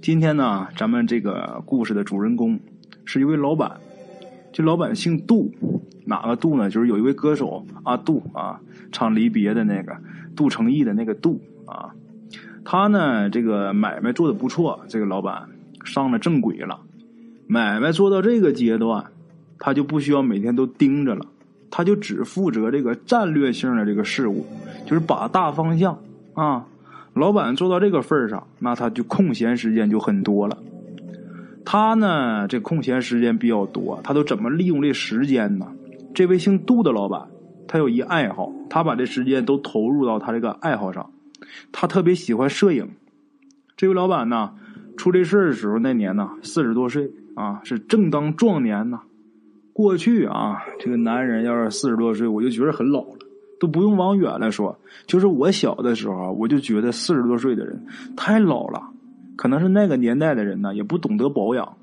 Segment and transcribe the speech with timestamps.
[0.00, 2.60] 今天呢，咱们这个故事的主人公
[3.04, 3.78] 是一位老板，
[4.52, 5.52] 这老板姓杜，
[6.04, 6.70] 哪个杜呢？
[6.70, 8.60] 就是有一位歌手阿杜啊，
[8.92, 9.96] 唱《离别》的那个
[10.36, 11.90] 杜成义的那个杜啊。
[12.64, 15.48] 他呢，这个买卖做的不错，这个老板
[15.84, 16.80] 上了正轨了。
[17.48, 19.06] 买卖做到这个阶段，
[19.58, 21.26] 他就不需要每天都盯着了，
[21.70, 24.46] 他就只负责这个战略性的这个事务，
[24.86, 25.98] 就是把大方向
[26.34, 26.66] 啊。
[27.18, 30.56] 老板做到这个份上，那他就空闲时间就很多了。
[31.64, 35.66] 他呢，这空闲时间比较多，他都怎么利用这时间呢？
[36.14, 37.28] 这位姓杜的老板，
[37.66, 41.10] 他有一爱好，他把这时间都投入到他这个爱好上。
[41.70, 42.88] 他特别喜欢摄影。
[43.76, 44.54] 这位老板呢，
[44.96, 49.00] 出这事儿的时候那年呢，四十多岁啊，是正当壮年呢。
[49.74, 53.17] 过去啊，这个男人要是四十多岁，我就觉得很老了。
[53.60, 58.82] 都不用往远了说，就是我小的时候，我就觉得四十多岁的人太老了。
[59.36, 61.76] 可能是那个年代的人呢，也不懂得保养，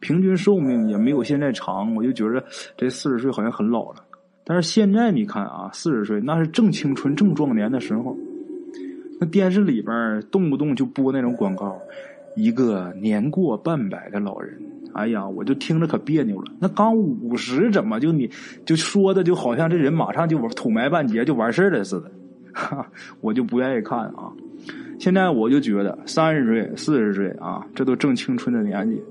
[0.00, 1.94] 平均寿命也没有现在长。
[1.94, 2.44] 我就觉得
[2.76, 4.04] 这四十岁好像很老了。
[4.44, 8.16] 但是现在你看啊，四十岁那是正青春、正壮年的时候。
[9.20, 11.78] 那电视里边动不动就播那种广告，
[12.36, 14.58] 一个年过半百的老人。
[14.94, 16.52] 哎呀，我就听着可别扭了。
[16.60, 18.28] 那刚五十，怎么就你
[18.66, 22.12] 就说的就好像这人马上就土埋半截就完事儿了似的，
[22.52, 22.86] 哈，
[23.22, 24.30] 我就不愿意看啊。
[24.98, 29.02] 现在我就觉得三十岁、四十岁啊，这都正青春的年纪，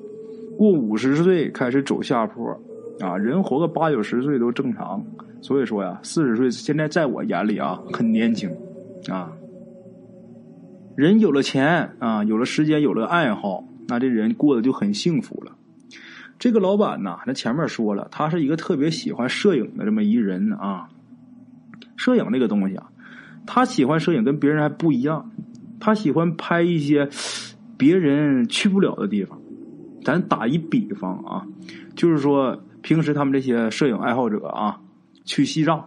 [0.56, 2.48] 过五十岁开始走下坡
[3.00, 3.18] 啊。
[3.18, 5.04] 人活个八九十岁都正常，
[5.42, 8.48] 所以说呀，四十岁现在在我眼里啊很年轻
[9.10, 9.36] 啊。
[11.02, 15.52] 人有了钱啊，有了时间，有了爱好，那这人过得就很幸福了。
[16.38, 20.90] 这个老板呐，那前面说了，他是一个特别喜欢摄影的这么一人啊。
[21.98, 22.92] 摄影这个东西啊，
[23.48, 25.32] 他喜欢摄影跟别人还不一样，
[25.80, 27.10] 他喜欢拍一些
[27.80, 29.42] 别人去不了的地方。
[30.06, 31.48] 咱打一比方啊，
[31.96, 34.80] 就是说平时他们这些摄影爱好者啊，
[35.26, 35.84] 去西藏，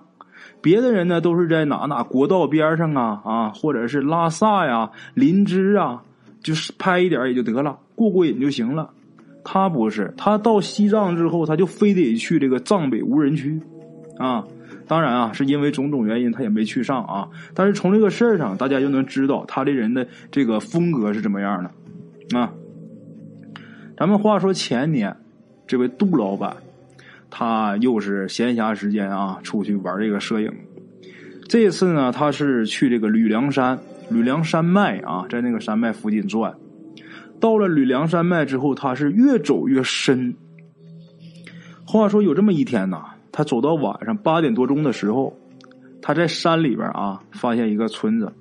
[0.60, 6.02] 别的人呢都是在哪哪国道边上啊啊，或者是拉萨呀、林芝啊，
[6.42, 8.90] 就是拍一点也就得了，过过瘾就行了。
[9.44, 13.60] 他不是，他到西藏之后，他就非得去这个藏北无人区，
[14.18, 14.42] 啊，
[14.88, 17.28] 当然啊，是因为种种原因，他也没去上啊。
[17.52, 22.54] 但是从这个事儿上，大家就能知道他这人的这个风格是怎么样的啊。
[23.98, 25.14] 咱们话说前年，
[25.66, 26.56] 这位杜老板，
[27.36, 30.52] 他又是闲暇时间啊，出去玩这个摄影。
[31.48, 33.76] 这次呢，他是去这个吕梁山，
[34.08, 36.54] 吕梁山脉啊，在那个山脉附近转。
[37.40, 40.36] 到了吕梁山脉之后，他是越走越深。
[41.84, 43.02] 话说有这么一天呐，
[43.32, 45.36] 他走到晚上八点多钟的时候，
[46.00, 48.32] 他在山里边啊发现一个村子，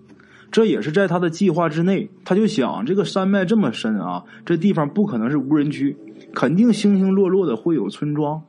[0.52, 2.08] 这也是在他的计划之内。
[2.24, 5.98] 他就想，这个山脉这么深啊，这地方不可能是无人区，
[6.32, 8.40] 肯定星星落落的会有村庄。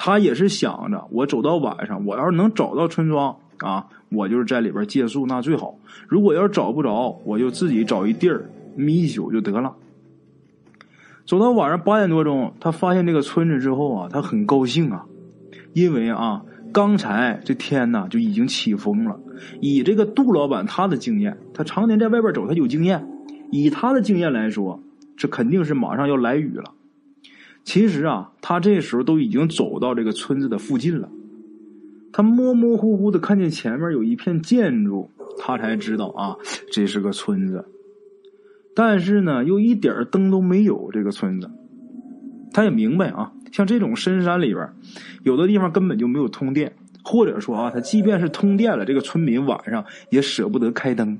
[0.00, 5.74] 他也是想着，我走到晚上，我要是能找到村庄啊，我就是在里边借宿那最好。
[6.06, 8.48] 如果要是找不着，我就自己找一地儿。
[8.76, 9.74] 眯一宿就得了。
[11.26, 15.04] 走到晚上八点多钟，他发现这个村子之后啊，他很高兴啊，
[15.72, 16.42] 因为啊，
[16.72, 19.18] 刚才这天呐就已经起风了。
[19.60, 23.04] 以这个杜老板他的经验，他常年在外边走，他有经验。
[23.50, 24.80] 以他的经验来说，
[25.16, 26.72] 这肯定是马上要来雨了。
[27.68, 31.10] 其实啊，他这时候都已经走到这个村子的附近了。
[32.10, 36.38] 他模模糊糊的看见前面有一片建筑，他才知道啊，
[36.72, 37.66] 这是个村子。
[38.74, 40.88] 但是呢，又一点灯都没有。
[40.94, 41.50] 这个村子，
[42.54, 44.66] 他也明白啊，像这种深山里边，
[45.22, 46.72] 有的地方根本就没有通电，
[47.04, 51.18] 或者说啊，他即便是通电了，这个村民晚上也舍不得开灯，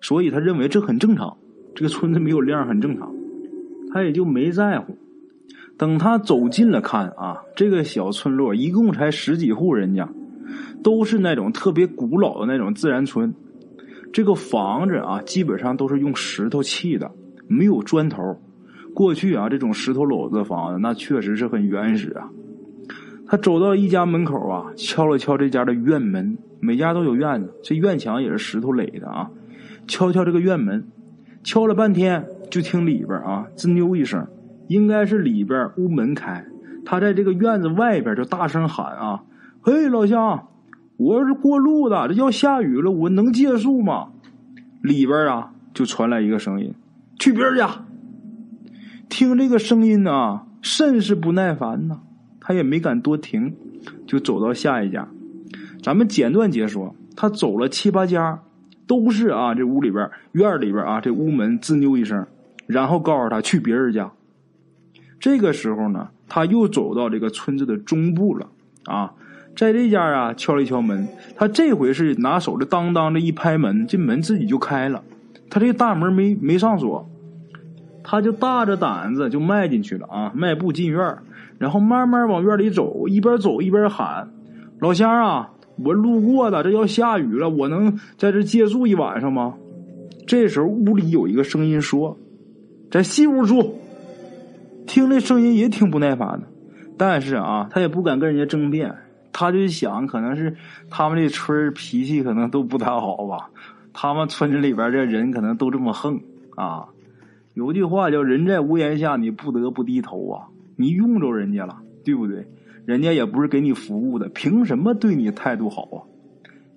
[0.00, 1.36] 所以他认为这很正常，
[1.74, 3.12] 这个村子没有亮很正常，
[3.92, 4.96] 他也就没在乎。
[5.78, 10.08] 等他走近了看啊，这个小村落一共才十几户人家，
[10.82, 13.34] 都是那种特别古老的那种自然村。
[14.12, 17.10] 这个房子啊，基本上都是用石头砌的，
[17.48, 18.40] 没有砖头。
[18.94, 22.28] 过去啊，这种石头篓子房子，那确实是很原始啊。
[23.26, 29.30] 他走到一家门口啊，敲了敲这家的院门，每家都有院子，这院墙也是石头垒的啊。
[29.88, 30.86] 敲敲这个院门，
[31.42, 34.26] 敲了半天，就听里边啊吱扭一声，
[34.68, 36.44] 应该是里边屋门开。
[36.84, 39.22] 他在这个院子外边就大声喊啊
[39.62, 40.48] ：“嘿，老乡！”
[40.98, 44.08] 我是过路的，这要下雨了，我能借宿吗？
[44.82, 46.74] 里边啊，就传来一个声音
[47.18, 47.84] ：“去别人家。”
[49.08, 52.00] 听这个声音呢，甚是不耐烦呢。
[52.40, 53.54] 他也没敢多停，
[54.06, 55.08] 就走到下一家。
[55.82, 58.42] 咱们简短解说，他走了七八家，
[58.86, 62.26] 都是啊，这屋里边院里边啊，这屋门吱扭一声，
[62.66, 64.10] 然后告诉他去别人家。
[65.22, 68.48] 这个时候呢，他又走到这个村子的中部了
[68.86, 69.12] 啊，
[69.54, 75.04] 在这家啊敲了一敲门，他这回是拿手的当当的一拍门，这门自己就开了。
[75.48, 77.08] 他这大门没没上锁，
[78.02, 81.18] 他就大着胆子就迈进去了啊，迈步进院，
[81.56, 84.28] 然后慢慢往院里走，一边走一边喊
[84.82, 89.54] ：“老乡啊，我路过的，这要下雨了，我能在这借宿一晚上吗？”
[90.26, 92.18] 这时候屋里有一个声音说
[92.90, 93.78] ：“在西屋住。”
[94.86, 96.46] 听这声音也挺不耐烦的，
[96.98, 98.94] 但是啊，他也不敢跟人家争辩，
[99.32, 100.56] 他就想，可能是
[100.90, 103.50] 他们这村脾气可能都不太好吧，
[103.92, 106.20] 他们村子里边这人可能都这么横
[106.56, 106.88] 啊。
[107.54, 112.48] 有句话叫“人在屋檐下，你不得不低头啊”，你用着人家了，对不对？
[112.86, 115.98] 人家也不是给你服务的，凭什么对你态度好啊？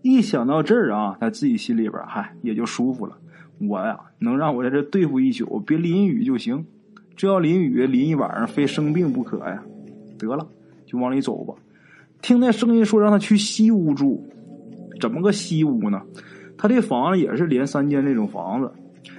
[0.01, 3.17] 一想到这儿啊，他自己心里边嗨也就舒服了。
[3.59, 6.65] 我呀，能让我在这对付一宿，别淋雨就行。
[7.15, 9.63] 这要淋雨淋一晚上，非生病不可呀！
[10.17, 10.47] 得了，
[10.85, 11.53] 就往里走吧。
[12.21, 14.25] 听那声音说让他去西屋住，
[14.99, 16.01] 怎么个西屋呢？
[16.57, 18.71] 他这房子也是连三间那种房子。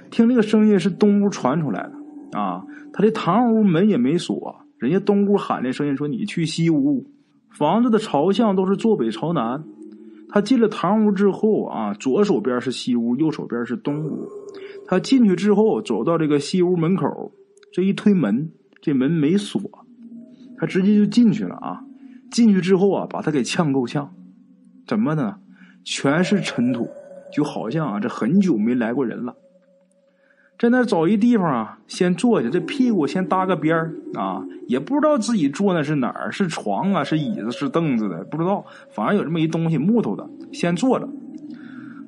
[0.09, 2.63] 听这个声音是东屋传出来的啊。
[2.91, 7.05] 他这堂屋门也没锁，人家东屋喊这声音说你去西屋。
[7.51, 9.63] 房子的朝向都是坐北朝南。
[10.29, 14.27] 他进了堂屋之后啊，左手边是西屋，右手边是东屋。
[14.85, 17.31] 他进去之后，走到这个西屋门口。
[17.77, 18.49] 这一推门，
[18.81, 19.61] 这门没锁，
[20.57, 21.83] 他直接就进去了啊！
[22.31, 24.15] 进去之后啊，把他给呛够呛。
[24.87, 25.37] 怎么呢？
[25.83, 26.89] 全是尘土，
[27.31, 29.35] 就好像啊，这很久没来过人了。
[30.57, 38.65] 在那找一地方啊，先坐下，这屁股先搭个边儿啊，也不知道自己坐那是哪儿，是床啊，是椅子，是凳子的，不知道。
[38.89, 41.07] 反正有这么一东西，木头的，先坐着。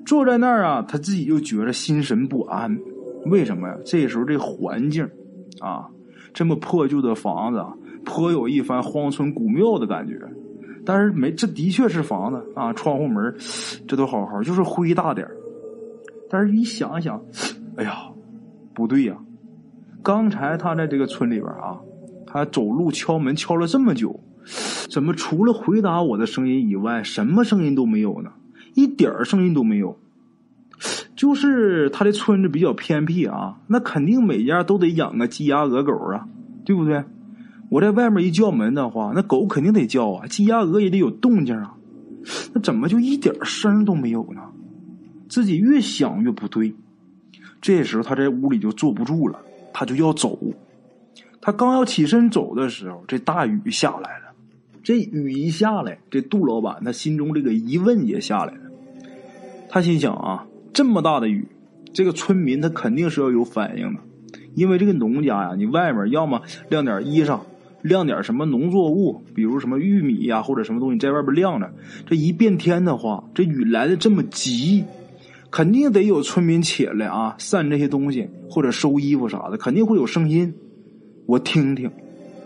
[0.03, 2.75] 坐在那儿啊，他自己就觉着心神不安。
[3.27, 3.77] 为什么呀？
[3.85, 5.07] 这时候这环境。
[5.59, 5.87] 啊，
[6.33, 7.63] 这么破旧的房子，
[8.05, 10.19] 颇有一番荒村古庙的感觉。
[10.85, 13.35] 但是没，这的确是房子啊，窗户门
[13.87, 15.27] 这都好好，就是灰大点
[16.29, 17.21] 但是一想想，
[17.75, 18.09] 哎呀，
[18.73, 19.17] 不对呀！
[20.01, 21.77] 刚才他在这个村里边啊，
[22.25, 24.19] 他走路敲门敲了这么久，
[24.89, 28.31] 怎么除了回答我的声音以外，什么声音都没有呢？
[28.75, 29.99] 一点声音都没有。
[31.19, 36.25] 就是他的村子比较偏僻啊，那肯定每家都得养个鸡鸭鹅狗啊，
[36.63, 37.03] 对不对？
[37.67, 41.75] 我在外面一叫门的话，那狗肯定得叫啊，鸡鸭鹅也得有动静啊，
[42.53, 44.39] 那怎么就一点声都没有呢？
[45.27, 46.73] 自己越想越不对，
[47.59, 49.41] 这时候他在屋里就坐不住了，
[49.73, 50.39] 他就要走。
[51.41, 54.33] 他刚要起身走的时候，这大雨下来了。
[54.81, 58.61] 这雨一下来，这杜老板他心中这个疑问也下来了，
[59.67, 60.45] 他心想啊。
[60.73, 61.47] 这么大的雨，
[61.93, 63.99] 这个村民他肯定是要有反应的，
[64.55, 67.39] 因为这个农家呀，你外面要么晾点衣裳，
[67.81, 71.71] 晾点什么农作物，比如什么玉米呀或者什么东西在外边晾着。
[72.05, 74.83] 这一变天的话，这雨来的这么急，
[75.49, 80.53] 肯定得有村民起来啊，散这些东西或者收衣服啥的，肯定会有声音。
[81.25, 81.91] 我听听，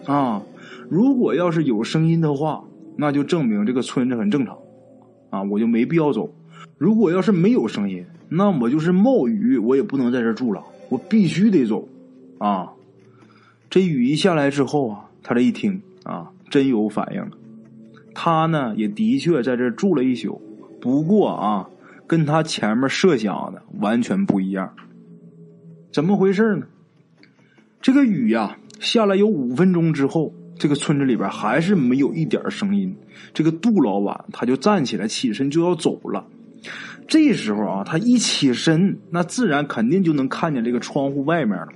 [0.06, 0.42] 啊，
[0.90, 2.64] 如果要是有声音的话，
[2.96, 4.58] 那就证明这个村子很正常，
[5.30, 6.30] 啊，我就没必要走。
[6.84, 11.88] 如果要是没有声音，那我就是冒雨，我也不能在这住了，我必须得走，
[12.40, 12.74] 啊！
[13.70, 17.26] 这雨一下来之后啊，他这一听啊，真有反应。
[18.14, 20.42] 他呢也的确在这住了一宿，
[20.82, 21.70] 不过啊，
[22.06, 24.74] 跟他前面设想的完全不一样。
[25.94, 26.66] 怎么回事呢？
[27.80, 32.94] 这个雨呀下来有五分钟之后，这个村子里边还是没有一点声音。
[33.34, 36.28] 这个杜老板他就站起来起身就要走了。
[37.08, 41.68] 这时候啊，他一起身，那自然肯定就能看见这个窗户外面了。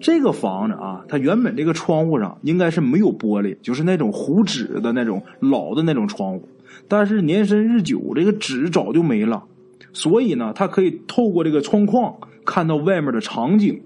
[0.00, 6.48] 这个房子啊，它原本这个窗户上应该是没有玻璃，就是那种糊纸的那种老的那种窗户。
[6.88, 9.44] 但是年深日久，这个纸早就没了，
[9.92, 13.80] 所以呢，他可以透过这个窗框看到外面的场景。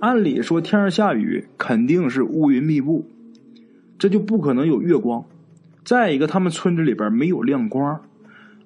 [0.00, 3.06] 按理说，天上下雨肯定是乌云密布，
[3.98, 5.24] 这就不可能有月光。
[5.84, 8.00] 再一个，他们村子里边没有亮光。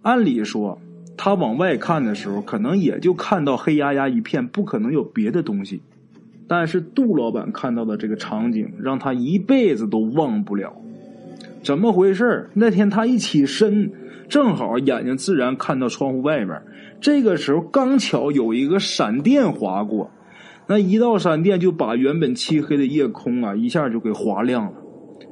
[0.03, 0.79] 按理说，
[1.17, 5.81] 他往外看的时候，可能也就看到黑压压一片，不可能有别的东西。
[6.47, 10.73] 但是杜老板看到的这个场景，让他一辈子都忘不了。
[11.63, 13.93] 怎么回事那天他一起身，
[14.29, 16.63] 正好眼睛自然看到窗户外面。
[17.01, 20.11] 这个时候刚巧有一个闪电划过，
[20.67, 24.73] 那一道闪电就把原本漆黑的夜空啊，一下就给划亮了。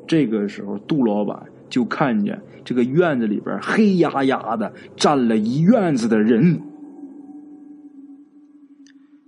[0.06, 2.40] 这个时候，杜老板就看见。
[2.64, 6.60] 这个院子里边黑压压的站了一院子的人，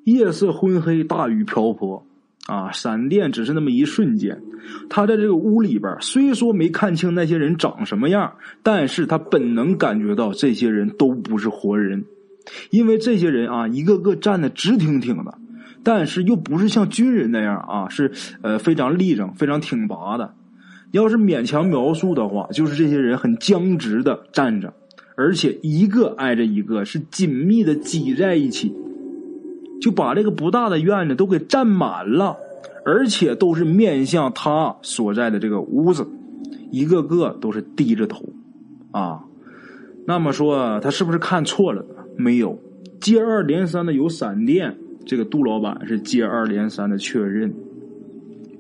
[0.03, 2.05] 夜色昏黑，大雨瓢泼，
[2.47, 4.43] 啊，闪电只是那么一瞬间。
[4.91, 12.05] 他在这个屋里边，虽说没看清那些人长什么样，但是他本能感觉到这些人都不是活人，
[12.71, 15.39] 因为这些人啊，一个个站的直挺挺的，
[15.85, 18.11] 但是又不是像军人那样啊，是
[18.43, 20.35] 呃非常立正、非常挺拔的。
[20.93, 24.73] 要是勉强描述的话，就是这些人很僵直的站着，
[25.17, 28.75] 而且一个挨着一个，是紧密的挤在一起。
[29.81, 32.37] 就把这个不大的院子都给占满了，
[32.85, 36.05] 而且都是面向他所在的这个屋子，
[36.73, 38.25] 一个个都是低着头，
[38.91, 39.23] 啊，
[40.05, 41.85] 那么说他是不是看错了？
[42.17, 42.59] 没有，
[43.01, 44.77] 接二连三的有闪电，
[45.07, 47.55] 这个杜老板是接二连三的确认，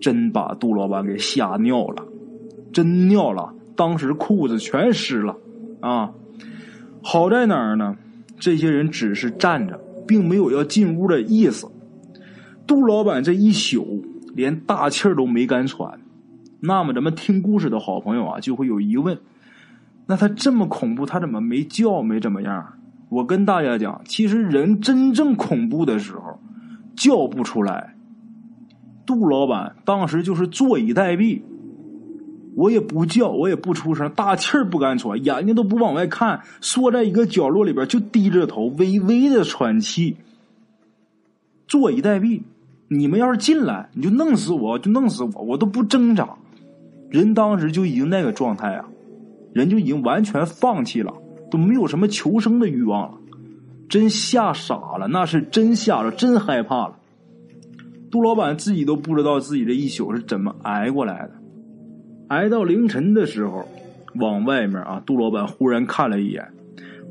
[0.00, 2.06] 真把杜老板给吓尿了，
[2.72, 5.37] 真尿了，当时裤子全湿了，
[5.80, 6.10] 啊，
[7.02, 7.96] 好在哪儿呢？
[8.38, 9.80] 这些人只是站着。
[10.08, 11.70] 并没有要进屋的意思。
[12.66, 14.02] 杜老板这一宿
[14.34, 16.00] 连大气儿都没敢喘。
[16.60, 19.18] 那么咱们听故事的好朋友啊，就会有疑问：
[20.06, 22.72] 那他这么恐怖，他怎么没叫没怎么样？
[23.10, 26.40] 我跟大家讲，其实人真正恐怖的时候
[26.96, 27.94] 叫不出来。
[29.04, 31.42] 杜老板当时就是坐以待毙。
[32.57, 40.17] 我也不叫，我也不出声，大气儿不敢喘，眼睛都不往外看，缩在一个角落里边，就低着头，微微的喘气，
[41.67, 42.43] 坐以待毙。
[42.88, 46.28] 你们要是进来，你就弄死我，就弄死我，我都不挣扎。
[47.11, 48.87] 人当时就已经那个状态啊，
[49.52, 51.12] 人就已经完全放弃了，
[51.50, 53.19] 都没有什么求生的欲望了，
[53.88, 56.99] 真吓傻了，那是真吓了，真害怕了。
[58.11, 61.38] 杜老板自己都不知道自己这一宿是怎么挨过来的。
[62.28, 63.66] 挨到凌晨的时候，
[64.14, 66.52] 往外面啊，杜老板忽然看了一眼，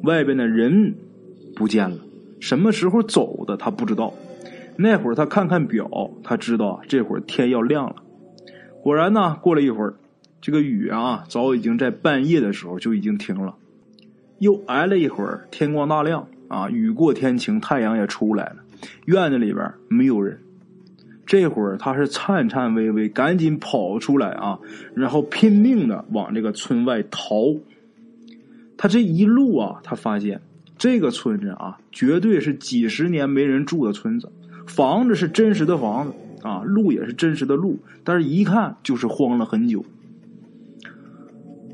[0.03, 0.95] 外边的人
[1.55, 1.97] 不见了。
[2.39, 4.13] 什么时候走的他不知道。
[4.77, 7.95] 那会儿他看看表，他知道这会儿天要亮了。
[8.83, 9.95] 果然呢，过了一会儿，
[10.39, 13.55] 这个雨啊，早已经在半夜的时候就已经停了。
[14.37, 18.57] 又挨了一会儿，天光大亮啊，雨过天晴，太阳也出来了。
[19.05, 20.39] 院子里边没有人。
[21.27, 24.57] 这会儿他是颤颤巍巍，赶紧跑出来啊，
[24.95, 27.53] 然后拼命的往这个村外逃。
[28.77, 30.39] 他这一路啊，他发现
[30.77, 34.31] 这个村子啊，绝对是几十年没人住的村子，
[34.65, 39.83] 房子是真实的房子啊，路也是真实的路，但是一看就是荒了很久。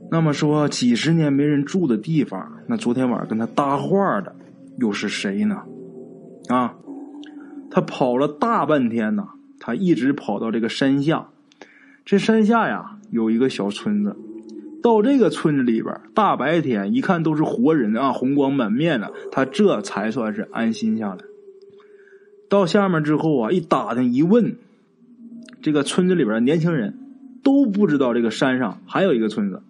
[0.10, 4.36] 那么说几十年没人住的地方，那昨天晚上跟他搭话的
[4.79, 5.62] 又是谁呢？
[6.48, 6.74] 啊，
[7.69, 9.27] 他跑了大半天呢。
[9.65, 11.29] 他一直跑到这个山下，
[12.03, 14.13] 这山下呀有一个小村子。
[14.82, 21.24] 到这个村子里边，大白天一看都是活人啊，红光满面的，他这才算是安心下来。
[22.50, 24.58] 到下面之后啊，一打听一问，
[25.62, 27.00] 这个村子里边年轻人
[27.41, 29.62] 都不知道这个山上还有一个村子。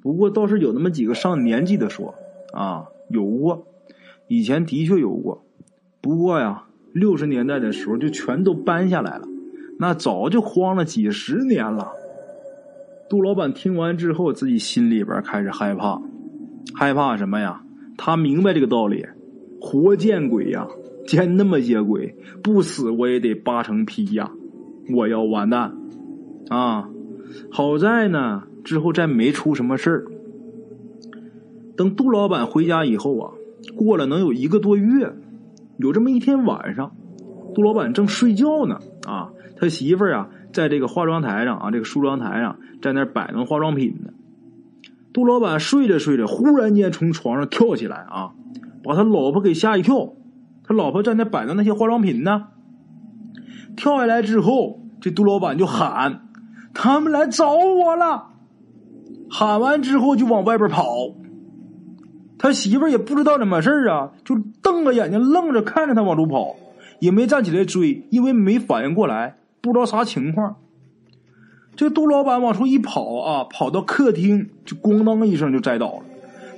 [0.00, 2.14] 不过倒是有那么几个上年纪的说
[2.52, 3.66] 啊，有过，
[4.28, 5.44] 以前的确有过。
[6.00, 6.66] 不过呀。
[6.94, 9.26] 六十年代的时候就全都搬下来了，
[9.80, 11.90] 那早就荒了几十年了。
[13.10, 16.00] 杜老板听完之后，自己心里边开始害怕，
[16.72, 17.62] 害怕什么呀？
[17.96, 19.04] 他明白这个道理，
[19.60, 20.68] 活见鬼呀，
[21.04, 24.30] 见那么些鬼，不死我也得扒成皮呀，
[24.94, 25.76] 我要完蛋
[26.48, 26.88] 啊！
[27.50, 30.04] 好在呢，之后再没出什么事儿。
[31.76, 33.32] 等杜老板回家以后啊，
[33.76, 35.12] 过了能有一个多月。
[35.78, 36.92] 有这么一天晚上，
[37.54, 44.10] 杜老板正睡觉呢，啊，他媳妇儿啊，在这个化妆台上啊，这个梳妆台上，在那摆弄化妆品呢。
[45.12, 48.32] 杜老板睡着睡着，忽然间从床上跳起来啊，
[48.82, 50.14] 把他老婆给吓一跳。
[50.66, 52.46] 他老婆在那摆弄那些化妆品呢。
[53.76, 56.28] 跳下来之后，这杜老板就喊
[56.72, 58.28] ：“他们来找我了！”
[59.30, 60.86] 喊完之后就往外边跑。
[62.38, 66.56] 他媳妇儿也不知道怎么事啊，就瞪着眼睛愣着看着他往出跑，
[66.98, 70.56] 也没站起来追，因为没反应过来，不知道啥情况。
[71.76, 76.02] 这杜老板往出一跑啊，跑到客厅就咣当一声就栽倒了。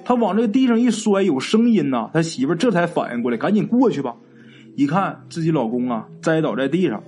[0.05, 2.11] 他往这地上一摔，有声音呐。
[2.13, 4.15] 他媳妇儿这才反应过来，赶紧过去吧。
[4.77, 7.03] 一看自己老公啊栽倒在地上，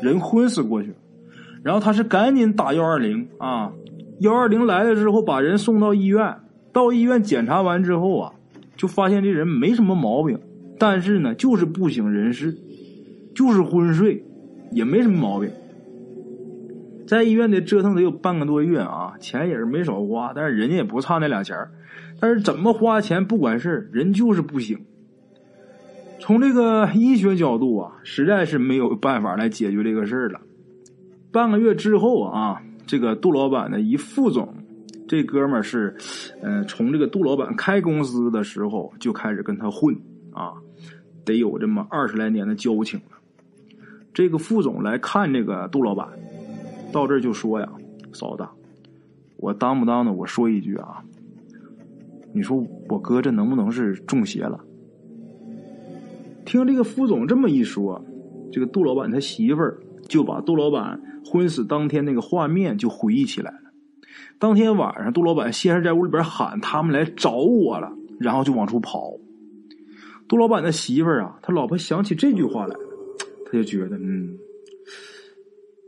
[0.00, 0.94] 人昏死过去。
[1.62, 3.72] 然后他是赶紧打幺二零啊，
[4.20, 6.34] 幺二零来了之后把人送到医院。
[6.74, 8.32] 到医院检查完之后啊，
[8.76, 10.38] 就发现这人没什么毛病，
[10.78, 12.54] 但是呢，就是不省人事，
[13.34, 14.22] 就是昏睡，
[14.72, 15.48] 也没什么毛病。
[17.06, 21.56] 在医院得折腾得有半个多月啊，钱也是没少花，但是人家也不差那俩钱
[22.18, 24.78] 但是怎么花钱不管事人就是不行。
[26.18, 30.40] 从这个医学角度啊，实在是没有办法来解决这个事儿了。
[31.30, 34.54] 半个月之后啊，这个杜老板的一副总，
[35.06, 35.94] 这哥们是，
[36.42, 39.94] 呃，从这个杜老板开公司的时候就开始跟他混
[40.32, 40.54] 啊，
[41.24, 43.18] 得有这么二十来年的交情了。
[44.14, 46.08] 这个副总来看这个杜老板，
[46.90, 47.68] 到这儿就说呀
[48.14, 48.46] ：“嫂子，
[49.36, 50.12] 我当不当的？
[50.12, 51.04] 我说一句啊，
[52.32, 54.64] 你说我哥这能不能是中邪了？”
[56.46, 58.02] 听这个副总这么一说，
[58.50, 63.52] 这个杜老板他媳妇儿就把杜老板昏死当天那个画面就回忆起来。
[64.38, 69.12] 当天晚上，杜老板先是在屋里边喊：“他们来找我了。”然后就往出跑。
[70.28, 72.80] 杜老板的媳妇儿啊，他老婆想起这句话来了。
[73.52, 74.36] 就觉得嗯，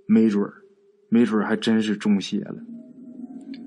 [0.06, 0.54] 没准儿，
[1.08, 2.54] 没准儿还真是中邪了。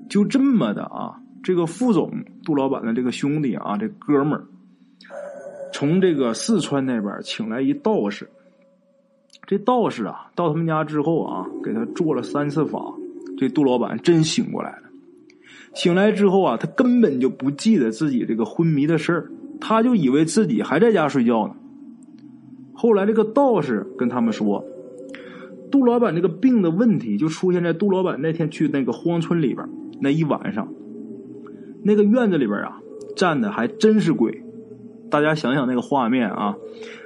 [0.08, 2.10] 就这么的啊，这个副总
[2.42, 4.46] 杜老板的这个兄弟啊，这哥们儿，
[5.74, 8.30] 从这个四川那边请来一道士。
[9.46, 12.80] 这道士啊，到他们家之后啊，给他做了三次法，
[13.40, 14.82] 这杜老板真醒过来了。
[15.72, 21.54] 醒来之后啊，他根本就不记得自己这个昏迷的事儿，他就以为自己还在家睡觉呢。
[22.74, 24.62] 后来，这个道士跟他们说，
[25.70, 29.66] 杜老板这个病的问题就出现在杜老板那天去那个荒村里边
[30.02, 30.68] 那一晚上，
[31.82, 32.82] 那个院子里边啊
[33.16, 34.42] 站的还真是鬼。
[35.10, 36.56] 大家想想那个画面啊，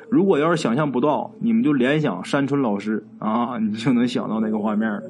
[0.08, 5.00] 如果要是想象不到，你们就联想山村老师啊，你就能想到那个画面。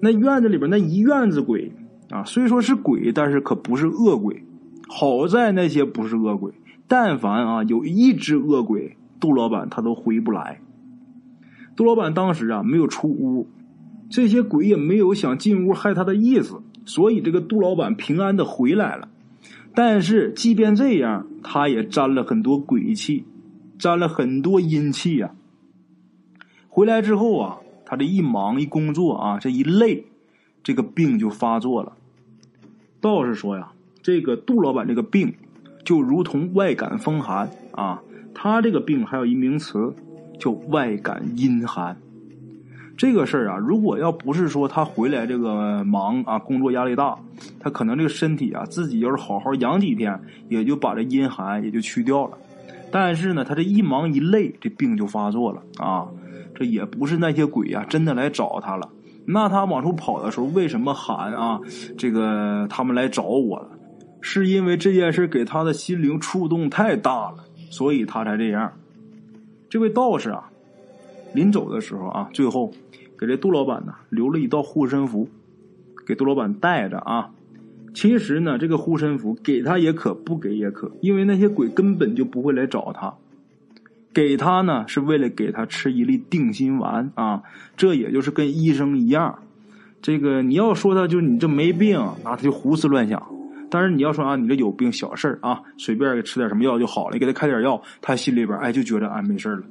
[0.00, 1.72] 那院子里边那一院子鬼
[2.10, 4.44] 啊，虽说是鬼，但是可不是恶鬼。
[4.88, 6.52] 好在那些不是恶鬼，
[6.88, 8.96] 但凡啊有一只恶鬼。
[9.20, 10.62] 杜老板他都回不来。
[11.76, 13.46] 杜老板当时啊没有出屋，
[14.08, 19.08] 这些鬼也没有想进屋害他的意思，所以这个杜老板平安的回来了。
[19.74, 23.24] 但是即便这样，他也沾了很多鬼气，
[23.78, 25.32] 沾了很多阴气呀。
[26.68, 27.58] 回来之后啊，
[27.90, 30.04] 他这一忙一工作啊，这一累，
[30.62, 31.94] 这个病就发作了。
[33.00, 35.34] 道士说呀，这个杜老板这个病
[35.84, 38.00] 就如同外感风寒啊。
[38.32, 39.92] 他这个病还有一名词，
[40.38, 41.96] 叫外感阴寒。
[42.96, 47.18] 这个事儿啊，如果要不是说他回来这个忙啊，工作压力大，
[47.58, 50.16] 他可能这个身体啊，自己要是好好养几天，
[50.48, 52.38] 也就把这阴寒也就去掉了。
[52.92, 56.06] 但是呢，他这一忙一累，这病就发作了啊。
[56.60, 58.86] 这也不是那些鬼啊真的来找他了。
[59.24, 61.58] 那他往出跑的时候，为什么喊啊？
[61.96, 63.68] 这个他们来找我了，
[64.20, 67.36] 是因为这件事给他的心灵触动太大了。
[67.70, 68.70] 所以他才这样。
[69.70, 70.50] 这位道士啊，
[71.32, 72.70] 临走的时候啊，最后
[73.18, 75.30] 给这杜老板呢留了一道护身符，
[76.06, 77.30] 给杜老板带着啊。
[77.94, 83.14] 其实呢，这个护身符给他也可，不给也可，因为那些鬼根本就不会来找他。
[84.12, 87.42] 给他呢，是为了给他吃一粒定心丸啊。
[87.76, 89.38] 这也就是跟医生一样，
[90.02, 93.22] 这个你要说他就是你这没病，那他就胡思乱想。
[93.70, 99.62] 但是你要说啊，你这有病小事啊，随便给吃点什么药就好了，给他开点药，他心里边哎就觉得哎没事了，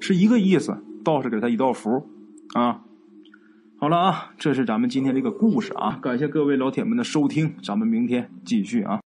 [0.00, 0.76] 是一个意思。
[1.02, 2.04] 道士给他一道符，
[2.52, 2.80] 啊，
[3.78, 9.05] 好了啊，这是咱们今天这个故事啊，感谢各位老铁们的收听，咱们明天继续啊。